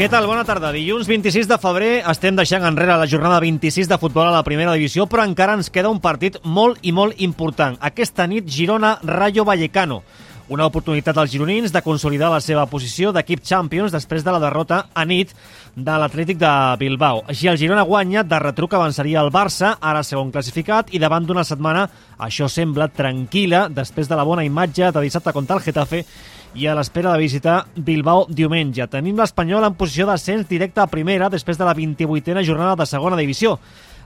[0.00, 0.24] Què tal?
[0.24, 0.70] Bona tarda.
[0.72, 4.72] Dilluns 26 de febrer estem deixant enrere la jornada 26 de futbol a la primera
[4.72, 7.76] divisió, però encara ens queda un partit molt i molt important.
[7.84, 10.00] Aquesta nit, Girona-Rayo Vallecano.
[10.48, 14.86] Una oportunitat als gironins de consolidar la seva posició d'equip Champions després de la derrota
[14.96, 15.36] a nit
[15.76, 17.20] de l'Atlètic de Bilbao.
[17.36, 21.44] Si el Girona guanya, de retruc avançaria el Barça, ara segon classificat, i davant d'una
[21.44, 21.84] setmana
[22.16, 26.06] això sembla tranquil·la després de la bona imatge de dissabte contra el Getafe
[26.54, 28.86] i a l'espera de visitar Bilbao diumenge.
[28.90, 33.18] Tenim l'Espanyol en posició d'ascens directe a primera després de la 28a jornada de segona
[33.20, 33.58] divisió.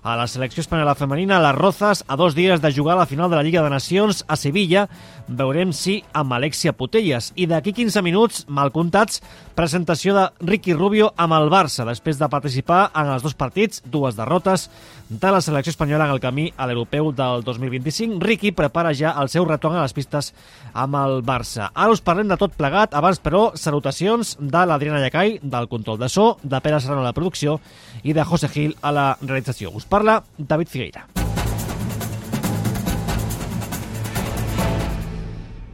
[0.04, 3.30] A la selecció espanyola femenina, les Rozas, a dos dies de jugar a la final
[3.30, 4.82] de la Lliga de Nacions a Sevilla,
[5.28, 7.30] veurem si amb Alexia Putelles.
[7.40, 9.22] I d'aquí 15 minuts, mal comptats,
[9.56, 14.18] presentació de Ricky Rubio amb el Barça, després de participar en els dos partits, dues
[14.18, 14.68] derrotes,
[15.08, 18.20] de la selecció espanyola en el camí a l'europeu del 2025.
[18.20, 20.34] Ricky prepara ja el seu retorn a les pistes
[20.72, 21.70] amb el Barça.
[21.72, 26.12] Ara us parlem de tot plegat, abans però salutacions de l'Adriana Llacai, del control de
[26.12, 27.56] so, de Pere Serrano a la producció
[28.02, 29.72] i de José Gil a la realització.
[29.72, 31.06] Us parla David Figueira.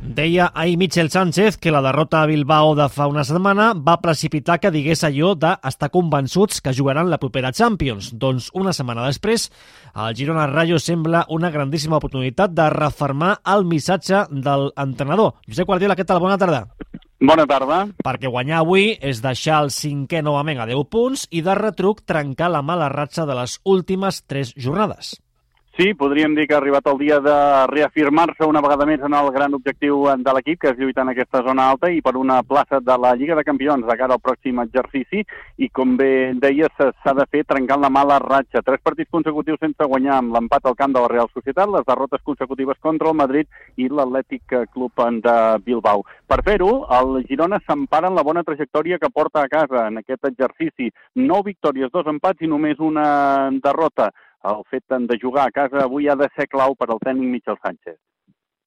[0.02, 4.58] Deia ahir Michel Sánchez que la derrota a Bilbao de fa una setmana va precipitar
[4.60, 8.10] que digués allò d'estar convençuts que jugaran la propera Champions.
[8.12, 9.48] Doncs una setmana després,
[9.94, 15.38] el Girona Rayo sembla una grandíssima oportunitat de refermar el missatge del entrenador.
[15.48, 16.20] Josep Guardiola, què tal?
[16.20, 16.66] Bona tarda.
[17.20, 17.82] Bona tarda.
[18.00, 22.48] Perquè guanyar avui és deixar el cinquè novament a 10 punts i de retruc trencar
[22.48, 25.18] la mala ratxa de les últimes 3 jornades.
[25.78, 27.34] Sí, podríem dir que ha arribat el dia de
[27.70, 31.44] reafirmar-se una vegada més en el gran objectiu de l'equip, que és lluitar en aquesta
[31.46, 34.58] zona alta i per una plaça de la Lliga de Campions de cara al pròxim
[34.64, 35.22] exercici.
[35.62, 38.64] I com bé deies, s'ha de fer trencant la mala ratxa.
[38.66, 42.24] Tres partits consecutius sense guanyar amb l'empat al camp de la Real Societat, les derrotes
[42.26, 46.02] consecutives contra el Madrid i l'Atlètic Club de Bilbao.
[46.26, 50.26] Per fer-ho, el Girona s'empara en la bona trajectòria que porta a casa en aquest
[50.32, 50.90] exercici.
[51.14, 54.10] Nou victòries, dos empats i només una derrota
[54.48, 57.58] el fet de jugar a casa avui ha de ser clau per al tècnic Michel
[57.62, 57.98] Sánchez.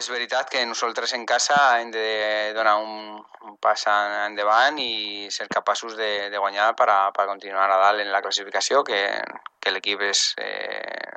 [0.04, 5.48] És veritat que nosaltres en casa hem de donar un, un pas endavant i ser
[5.48, 9.00] capaços de, de guanyar per a, per continuar a dalt en la classificació, que,
[9.62, 11.14] que l'equip eh,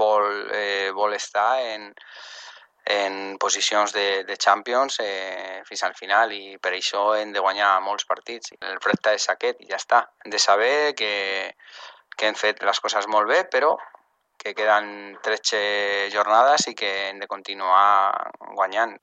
[0.00, 1.92] vol, eh, vol estar en,
[2.96, 7.76] en posicions de, de Champions eh, fins al final i per això hem de guanyar
[7.84, 8.56] molts partits.
[8.60, 10.02] El repte és aquest i ja està.
[10.24, 11.12] Hem de saber que,
[12.16, 13.76] que hem fet les coses molt bé, però
[14.36, 18.96] que queden 13 jornades i que hem de continuar guanyant.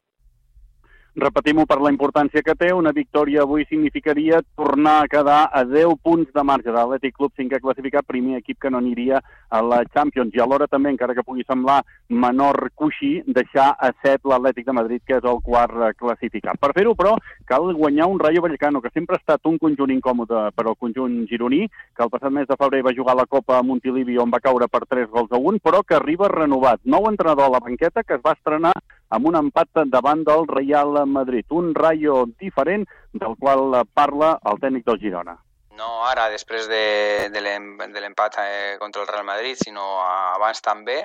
[1.13, 5.99] Repetim-ho per la importància que té, una victòria avui significaria tornar a quedar a 10
[6.01, 9.19] punts de marge de l'Atlètic Club, cinquè classificat, primer equip que no aniria
[9.53, 10.33] a la Champions.
[10.33, 15.03] I alhora també, encara que pugui semblar menor coixí, deixar a 7 l'Atlètic de Madrid,
[15.05, 16.57] que és el quart classificat.
[16.57, 17.13] Per fer-ho, però,
[17.45, 21.27] cal guanyar un Rayo Vallecano, que sempre ha estat un conjunt incòmode per al conjunt
[21.29, 24.41] gironí, que el passat mes de febrer va jugar la Copa a Montilivi, on va
[24.41, 26.81] caure per 3 gols a 1, però que arriba renovat.
[26.89, 28.73] Nou entrenador a la banqueta, que es va estrenar
[29.13, 31.45] amb un empat davant del Real Madrid.
[31.49, 35.37] Un Rayo diferent del qual parla el tècnic del Girona.
[35.77, 40.99] No ara, després de, de l'empat eh, contra el Real Madrid, sinó abans també,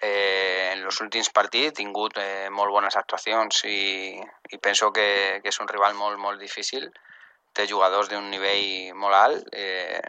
[0.00, 4.18] eh, en els últims partits he tingut eh, molt bones actuacions i,
[4.50, 5.08] i penso que,
[5.42, 6.86] que és un rival molt, molt difícil.
[7.54, 10.02] Té jugadors d'un nivell molt alt eh,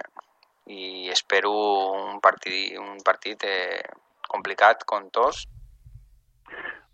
[0.70, 1.54] i espero
[1.98, 3.82] un partit, un partit eh,
[4.30, 5.48] complicat com tots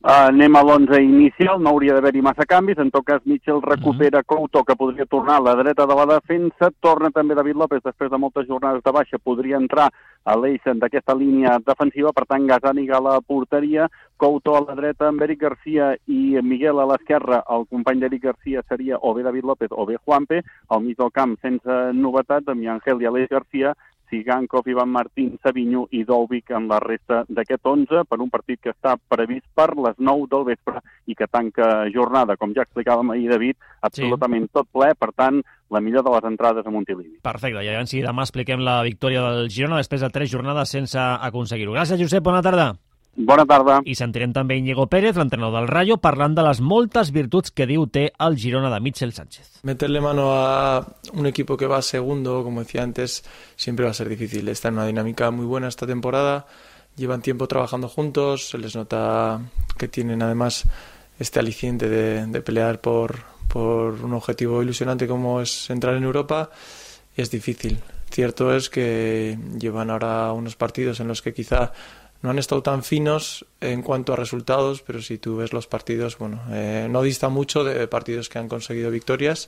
[0.06, 4.20] Uh, anem a l'11 inicial, no hauria d'haver-hi massa canvis, en tot cas Mitchell recupera
[4.20, 4.36] mm -hmm.
[4.36, 8.12] Couto, que podria tornar a la dreta de la defensa, torna també David López després
[8.12, 9.90] de moltes jornades de baixa, podria entrar
[10.24, 15.08] a l'eix d'aquesta línia defensiva, per tant Gazzaniga a la porteria, Couto a la dreta
[15.08, 19.44] amb Eric Garcia i Miguel a l'esquerra, el company d'Eric Garcia seria o bé David
[19.44, 23.74] López o bé Juanpe, al mig del camp sense novetats, amb Angel i Aleix Garcia,
[24.10, 28.74] Sigankov, Ivan Martín, Savinho i Dolvic en la resta d'aquest 11 per un partit que
[28.74, 33.30] està previst per les 9 del vespre i que tanca jornada, com ja explicàvem ahir,
[33.32, 34.54] David, absolutament sí.
[34.58, 35.42] tot ple, per tant,
[35.72, 37.20] la millor de les entrades a Montilivi.
[37.26, 41.00] Perfecte, i llavors si demà expliquem la victòria del Girona després de tres jornades sense
[41.00, 41.76] aconseguir-ho.
[41.76, 42.74] Gràcies, Josep, bona tarda.
[43.16, 43.80] Bona tarda.
[43.88, 47.86] I sentirem també Íñigo Pérez, l'entrenador del Rayo, parlant de les moltes virtuts que diu
[47.88, 49.62] té el Girona de Mitchell Sánchez.
[49.64, 50.84] Meterle mano a
[51.14, 53.24] un equipo que va segundo, como decía antes,
[53.56, 54.50] siempre va a ser difícil.
[54.50, 56.46] Está en una dinámica muy buena esta temporada,
[56.98, 59.40] llevan tiempo trabajando juntos, se les nota
[59.78, 60.66] que tienen además
[61.18, 66.50] este aliciente de, de pelear por, por un objetivo ilusionante como es entrar en Europa
[67.16, 67.80] y es difícil.
[68.12, 71.72] Cierto es que llevan ahora unos partidos en los que quizá
[72.26, 76.18] no han estado tan finos en cuanto a resultados, pero si tú ves los partidos,
[76.18, 79.48] bueno, eh, no dista mucho de partidos que han conseguido victorias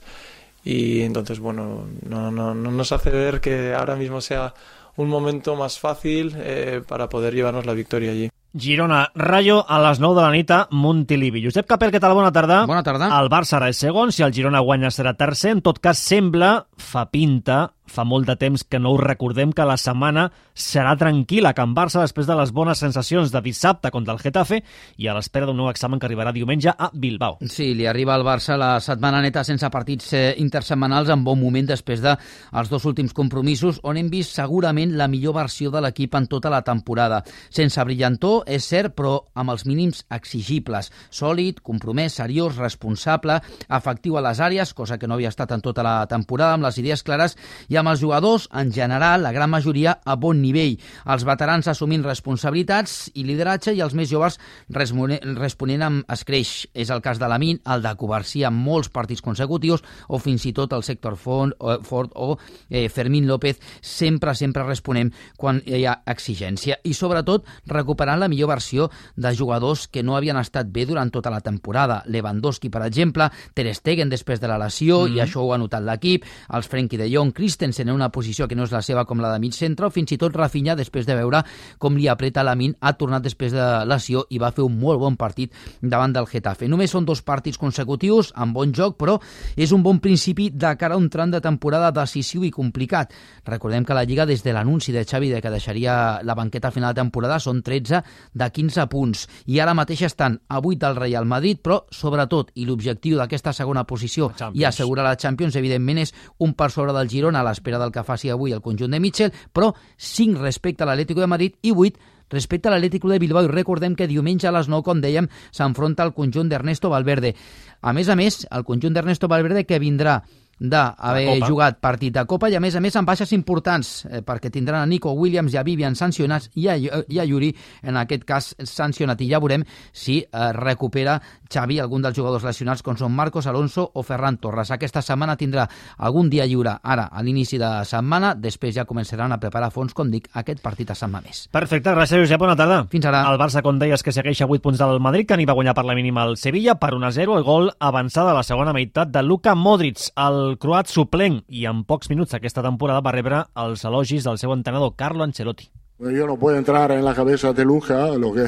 [0.64, 4.54] y entonces, bueno, no, no, no nos hace ver que ahora mismo sea
[4.96, 8.30] un momento más fácil eh, para poder llevarnos la victoria allí.
[8.56, 11.42] Girona, Rayo a les 9 de la nit a Montilivi.
[11.44, 12.14] Josep Capel, què tal?
[12.16, 12.62] Bona tarda.
[12.66, 13.10] Bona tarda.
[13.18, 15.52] El Barça ara és segon, si el Girona guanya serà tercer.
[15.58, 19.64] En tot cas, sembla, fa pinta, fa molt de temps que no us recordem que
[19.66, 20.28] la setmana
[20.58, 24.60] serà tranquil·la a Can Barça després de les bones sensacions de dissabte contra el Getafe
[24.98, 27.38] i a l'espera d'un nou examen que arribarà diumenge a Bilbao.
[27.48, 31.68] Sí, li arriba al Barça la setmana neta sense partits eh, intersetmanals en bon moment
[31.68, 32.14] després de
[32.52, 36.52] els dos últims compromisos on hem vist segurament la millor versió de l'equip en tota
[36.52, 37.22] la temporada.
[37.50, 40.92] Sense brillantor, és cert, però amb els mínims exigibles.
[41.10, 45.84] Sòlid, compromès, seriós, responsable, efectiu a les àrees, cosa que no havia estat en tota
[45.86, 47.36] la temporada, amb les idees clares
[47.68, 50.76] i amb els jugadors, en general, la gran majoria a bon nivell.
[51.08, 54.38] Els veterans assumint responsabilitats i lideratge i els més joves
[54.70, 56.68] responent amb escreix.
[56.74, 60.54] És el cas de Lamin, el de Covarsí amb molts partits consecutius o fins i
[60.56, 62.36] tot el sector Ford, Ford o
[62.68, 66.78] eh, Fermín López sempre, sempre responem quan hi ha exigència.
[66.84, 71.32] I sobretot recuperant la millor versió de jugadors que no havien estat bé durant tota
[71.32, 72.02] la temporada.
[72.06, 75.16] Lewandowski, per exemple, Ter Stegen després de la lesió, mm -hmm.
[75.16, 76.24] i això ho ha notat l'equip,
[76.58, 79.32] els Frenkie de Jong, Christensen en una posició que no és la seva com la
[79.32, 81.42] de mig centre, o fins i tot Rafinha, després de veure
[81.78, 85.00] com li apreta la min, ha tornat després de lesió i va fer un molt
[85.00, 86.68] bon partit davant del Getafe.
[86.68, 89.16] Només són dos partits consecutius, amb bon joc, però
[89.56, 93.14] és un bon principi de cara a un tram de temporada decisiu i complicat.
[93.46, 96.74] Recordem que la Lliga, des de l'anunci de Xavi de que deixaria la banqueta a
[96.74, 98.02] final de temporada, són 13
[98.34, 99.26] de 15 punts.
[99.46, 103.84] I ara mateix estan a 8 del Real Madrid, però sobretot, i l'objectiu d'aquesta segona
[103.88, 106.14] posició i assegurar la Champions, evidentment, és
[106.44, 109.34] un per sobre del Girona a l'espera del que faci avui el conjunt de Mitchell,
[109.52, 113.52] però 5 respecte a l'Atlético de Madrid i 8 respecte a l'Atlético de Bilbao i
[113.52, 117.34] recordem que diumenge a les 9, com dèiem, s'enfronta el conjunt d'Ernesto Valverde.
[117.80, 120.22] A més a més, el conjunt d'Ernesto Valverde que vindrà
[120.58, 124.50] d'haver jugat partit de Copa i a més a més amb baixes importants eh, perquè
[124.50, 127.52] tindran a Nico Williams i a Vivian sancionats i a, i a Yuri
[127.82, 131.18] en aquest cas sancionat i ja veurem si eh, recupera
[131.48, 134.70] Xavi algun dels jugadors lesionats com són Marcos Alonso o Ferran Torres.
[134.74, 135.66] Aquesta setmana tindrà
[135.98, 140.10] algun dia lliure ara a l'inici de setmana, després ja començaran a preparar fons, com
[140.10, 141.46] dic, aquest partit a Sant Mamés.
[141.52, 142.82] Perfecte, gràcies Josep, bona tarda.
[142.92, 143.24] Fins ara.
[143.30, 145.76] El Barça, com deies, que segueix a 8 punts del Madrid, que n'hi va guanyar
[145.78, 149.22] per la mínima al Sevilla per 1-0, el gol avançada a la segona meitat de
[149.24, 153.84] Luka Modric, el el croat suplent i en pocs minuts aquesta temporada va rebre els
[153.84, 155.68] elogis del seu entrenador Carlo Ancelotti.
[155.98, 158.46] Yo no puedo entrar en la cabeza de Luca, lo que,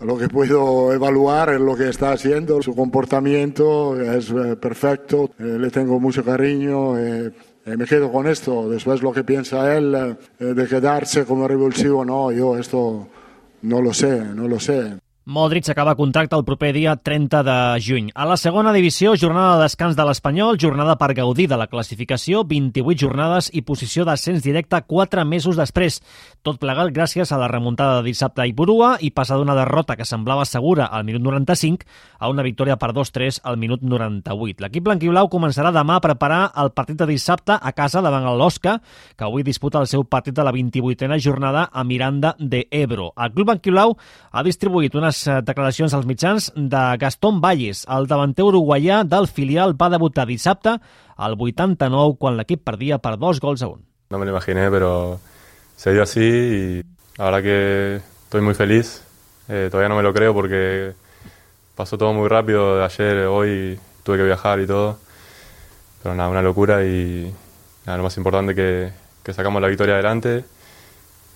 [0.00, 5.56] lo que puedo evaluar es lo que está haciendo, su comportamiento es eh, perfecto, eh,
[5.58, 6.98] le tengo mucho cariño.
[6.98, 7.32] Eh,
[7.64, 8.68] me quedo con esto.
[8.70, 13.08] Después lo que piensa él de quedarse como revulsivo, no, yo esto
[13.60, 14.96] no lo sé, no lo sé.
[15.28, 18.06] Modric acaba contracte el proper dia 30 de juny.
[18.14, 22.46] A la segona divisió, jornada de descans de l'Espanyol, jornada per gaudir de la classificació,
[22.48, 25.98] 28 jornades i posició d'ascens directe 4 mesos després.
[26.40, 30.06] Tot plegat gràcies a la remuntada de dissabte a Ipurua i passar d'una derrota que
[30.08, 31.84] semblava segura al minut 95
[32.18, 34.64] a una victòria per 2-3 al minut 98.
[34.64, 38.78] L'equip blanquiblau començarà demà a preparar el partit de dissabte a casa davant l'Osca,
[39.12, 43.12] que avui disputa el seu partit de la 28a jornada a Miranda de Ebro.
[43.12, 43.98] El club blanquiblau
[44.32, 47.84] ha distribuït unes les eh, declaracions als mitjans de Gastón Valles.
[47.88, 50.76] El davanter uruguaià del filial va debutar dissabte
[51.16, 53.82] al 89 quan l'equip perdia per dos gols a un.
[54.10, 55.20] No me lo imaginé, pero
[55.76, 56.82] se dio así y
[57.18, 59.02] verdad que estoy muy feliz.
[59.48, 60.92] Eh, todavía no me lo creo porque
[61.74, 64.98] pasó todo muy rápido de ayer, hoy tuve que viajar y todo.
[66.02, 67.32] Pero nada, una locura y
[67.86, 70.44] nada, lo más importante que, que sacamos la victoria adelante.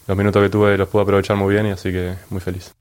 [0.07, 2.75] Los minutos que tuve los pude aprovechar muy bien y así que muy feliz.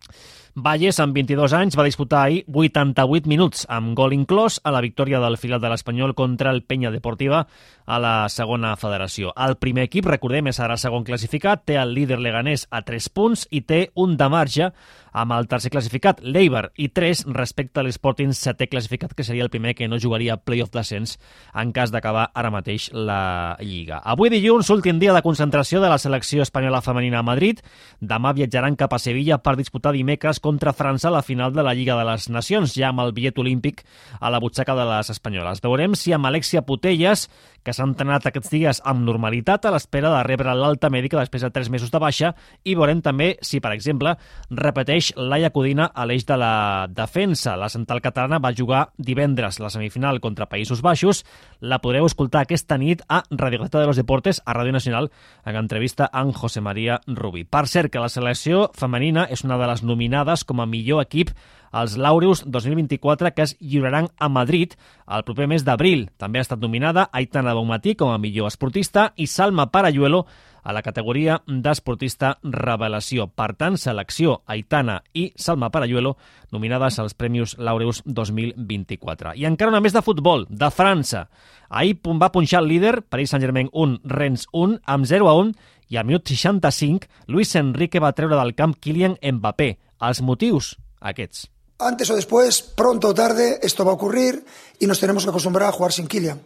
[0.55, 5.21] Valles, amb 22 anys, va disputar ahir 88 minuts, amb gol inclòs a la victòria
[5.23, 7.45] del final de l'Espanyol contra el Penya Deportiva
[7.85, 9.31] a la segona federació.
[9.31, 13.45] El primer equip, recordem, és ara segon classificat, té el líder leganès a 3 punts
[13.49, 14.73] i té un de marge
[15.11, 19.51] amb el tercer classificat, l'Eibar, i 3 respecte a l'Sporting setè classificat, que seria el
[19.51, 21.17] primer que no jugaria playoff d'ascens
[21.53, 24.01] en cas d'acabar ara mateix la Lliga.
[24.03, 27.59] Avui dilluns, últim dia de concentració de la selecció espanyola femenina a Madrid.
[27.99, 31.75] Demà viatjaran cap a Sevilla per disputar dimecres contra França a la final de la
[31.75, 33.83] Lliga de les Nacions, ja amb el bitllet olímpic
[34.19, 35.61] a la butxaca de les espanyoles.
[35.61, 37.27] Veurem si amb Alexia Putelles,
[37.61, 41.51] que s'ha entrenat aquests dies amb normalitat a l'espera de rebre l'alta mèdica després de
[41.53, 44.15] 3 mesos de baixa, i veurem també si, per exemple,
[44.49, 47.55] repeteix segueix Laia Codina a l'eix de la defensa.
[47.57, 51.23] La central catalana va jugar divendres la semifinal contra Països Baixos.
[51.59, 55.09] La podreu escoltar aquesta nit a Radio Gata de los Deportes, a Ràdio Nacional,
[55.45, 57.43] en entrevista amb José María Rubí.
[57.43, 61.33] Per cert, que la selecció femenina és una de les nominades com a millor equip
[61.71, 64.73] als Laureus 2024 que es lliuraran a Madrid
[65.07, 66.09] el proper mes d'abril.
[66.19, 70.25] També ha estat nominada Aitana Bonmatí com a millor esportista i Salma Parayuelo
[70.63, 73.27] a la categoria d'esportista revelació.
[73.27, 76.15] Per tant, selecció Aitana i Salma Parayuelo
[76.51, 79.35] nominades als Premis Laureus 2024.
[79.35, 81.27] I encara una més de futbol, de França.
[81.69, 85.55] Ahir va punxar el líder, Paris Saint-Germain 1, Rennes 1, amb 0 a 1,
[85.91, 89.77] i al minut 65, Luis Enrique va treure del camp Kylian Mbappé.
[90.01, 91.49] Els motius, aquests.
[91.81, 94.43] Antes o después, pronto o tarde, esto va a ocurrir
[94.79, 96.41] y nos tenemos que acostumbrar a jugar sin Kylian.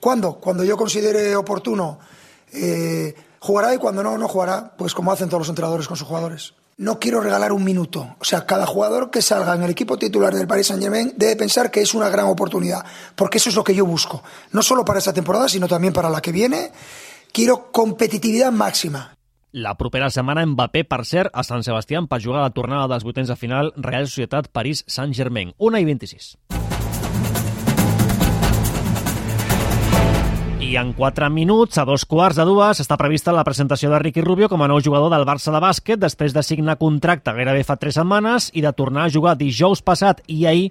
[0.00, 0.34] ¿Cuándo?
[0.34, 1.98] Cuando yo considere oportuno
[2.52, 6.06] eh, jugará y cuando no, no jugará, pues como hacen todos los entrenadores con sus
[6.06, 6.54] jugadores.
[6.76, 8.16] No quiero regalar un minuto.
[8.20, 11.70] O sea, cada jugador que salga en el equipo titular del Paris Saint-Germain debe pensar
[11.70, 12.84] que es una gran oportunidad,
[13.16, 14.22] porque eso es lo que yo busco.
[14.52, 16.72] No solo para esta temporada, sino también para la que viene.
[17.32, 19.14] Quiero competitividad máxima.
[19.52, 23.28] La propera setmana Mbappé, per a Sant Sebastià per jugar a la tornada dels vuitens
[23.28, 25.52] de final Real Societat París Saint-Germain.
[25.58, 26.49] 1 i 26.
[30.70, 34.22] I en 4 minuts, a dos quarts de dues, està prevista la presentació de Ricky
[34.22, 37.74] Rubio com a nou jugador del Barça de bàsquet després de signar contracte gairebé fa
[37.74, 40.68] 3 setmanes i de tornar a jugar dijous passat i ahir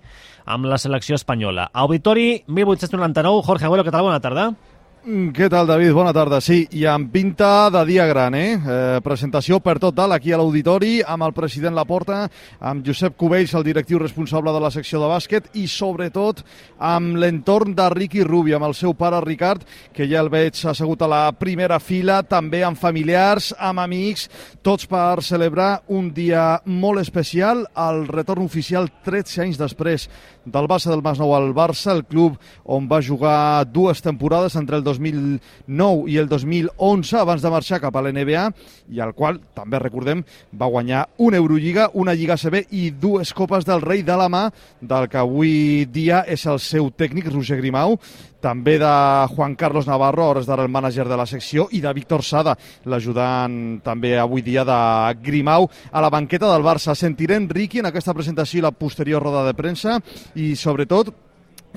[0.47, 1.67] amb la selecció espanyola.
[1.73, 4.07] Auditori 1899, Jorge Abuelo, què tal?
[4.07, 4.53] Bona tarda.
[4.99, 5.93] Mm, què tal, David?
[5.95, 6.41] Bona tarda.
[6.43, 8.59] Sí, i amb pinta de dia gran, eh?
[8.59, 12.25] eh presentació per tot dalt aquí a l'auditori amb el president Laporta,
[12.59, 16.43] amb Josep Cubells, el directiu responsable de la secció de bàsquet i, sobretot,
[16.83, 19.63] amb l'entorn de Ricky Rubio, amb el seu pare Ricard,
[19.95, 24.27] que ja el veig assegut a la primera fila, també amb familiars, amb amics,
[24.61, 30.09] tots per celebrar un dia molt especial, el retorn oficial 13 anys després
[30.43, 34.83] del Barça del Masnou al Barça, el club on va jugar dues temporades entre el
[34.89, 38.47] 2009 i el 2011 abans de marxar cap a l'NBA
[38.89, 40.23] i al qual, també recordem,
[40.57, 44.47] va guanyar una Eurolliga, una Lliga CB i dues Copes del Rei de la mà
[44.81, 47.99] del que avui dia és el seu tècnic, Roger Grimau,
[48.39, 48.91] també de
[49.35, 52.55] Juan Carlos Navarro, hores d'ara el mànager de la secció, i de Víctor Sada,
[52.87, 54.79] l'ajudant també avui dia de
[55.23, 56.95] Grimau, a la banqueta del Barça.
[56.95, 59.99] Sentirem Ricky en aquesta presentació i la posterior roda de premsa
[60.35, 61.11] i, sobretot,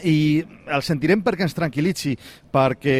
[0.00, 2.14] i el sentirem perquè ens tranquil·litzi,
[2.52, 2.96] perquè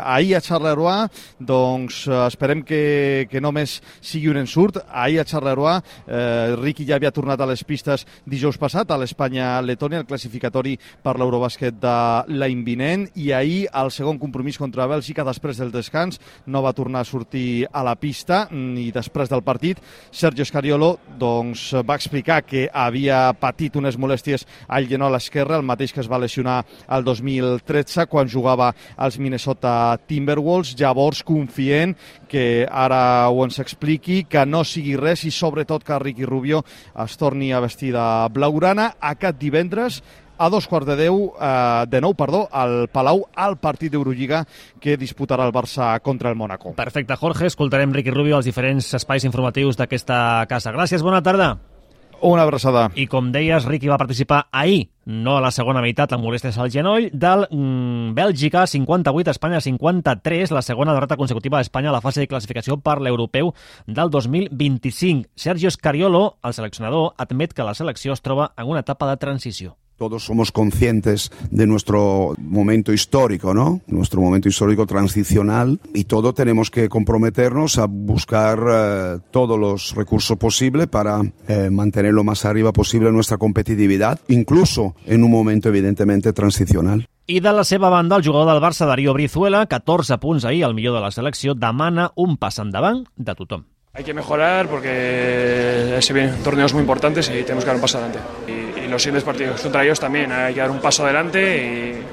[0.00, 1.08] ahir a Charleroi
[1.38, 4.78] doncs esperem que, que només sigui un ensurt.
[4.88, 10.02] Ahir a Charleroi eh, Riqui ja havia tornat a les pistes dijous passat a l'Espanya-Letònia,
[10.04, 11.96] el classificatori per l'Eurobàsquet de
[12.32, 17.02] l'any vinent, i ahir el segon compromís contra Bèlgica després del descans no va tornar
[17.02, 19.80] a sortir a la pista i després del partit
[20.10, 25.92] Sergio Scariolo doncs, va explicar que havia patit unes molèsties al genol esquerre, el mateix
[25.92, 26.58] que es va lesionar
[26.88, 31.96] el 2013 quan jugava als Minnesota Timberwolves, llavors confient
[32.28, 36.64] que ara ho ens expliqui, que no sigui res i sobretot que Ricky Rubio
[37.04, 40.02] es torni a vestir de blaurana aquest divendres
[40.38, 44.44] a dos quarts de deu, eh, de nou, perdó, al Palau, al partit d'Eurolliga
[44.80, 46.74] que disputarà el Barça contra el Mónaco.
[46.74, 47.46] Perfecte, Jorge.
[47.46, 50.72] Escoltarem Ricky Rubio als diferents espais informatius d'aquesta casa.
[50.72, 51.75] Gràcies, bona tarda.
[52.20, 52.88] Una abraçada.
[52.96, 56.72] I com deies, Ricky va participar ahir, no a la segona meitat, amb molèsties al
[56.72, 62.24] genoll, del mm, Bèlgica 58, Espanya 53, la segona derrota consecutiva d'Espanya a la fase
[62.24, 63.52] de classificació per l'europeu
[63.86, 65.28] del 2025.
[65.36, 69.76] Sergio Scariolo, el seleccionador, admet que la selecció es troba en una etapa de transició.
[69.96, 73.80] Todos somos conscientes de nuestro momento histórico, ¿no?
[73.86, 80.36] Nuestro momento histórico transicional y todos tenemos que comprometernos a buscar eh, todos los recursos
[80.36, 86.34] posibles para eh, mantener lo más arriba posible nuestra competitividad, incluso en un momento evidentemente
[86.34, 87.08] transicional.
[87.28, 90.74] I de la seva banda, el jugador del Barça, Darío Brizuela, 14 punts ahir, el
[90.74, 93.64] millor de la selecció, demana un pas endavant de tothom.
[93.94, 97.96] Hay que mejorar porque se vienen torneos muy importantes y tenemos que dar un paso
[97.96, 98.20] adelante.
[98.46, 101.40] Y y los siguientes partidos contra ellos también hay que dar un paso adelante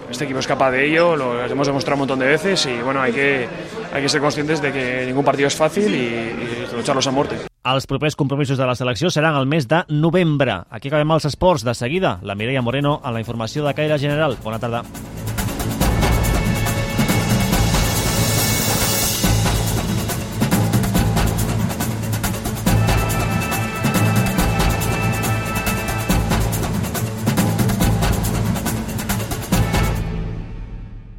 [0.08, 2.82] y este equipo es capaz de ello, lo hemos demostrado un montón de veces y
[2.82, 3.48] bueno, hay que,
[3.94, 7.36] hay que ser conscientes de que ningún partido es fácil y, y lucharlos a muerte.
[7.64, 10.58] Els propers compromisos de la selecció seran el mes de novembre.
[10.70, 11.64] Aquí acabem els esports.
[11.64, 14.36] De seguida, la Mireia Moreno a la informació de Caire General.
[14.44, 14.84] Bona tarda.